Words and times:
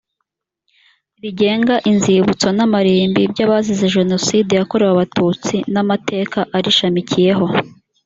rigenga 1.21 1.75
inzibutso 1.91 2.47
n 2.57 2.59
amarimbi 2.65 3.21
by 3.31 3.39
abazize 3.45 3.85
jenoside 3.97 4.51
yakorewe 4.59 4.91
abatutsi 4.95 5.55
n 5.73 5.75
amateka 5.83 6.39
arishamikiyeho 6.57 7.45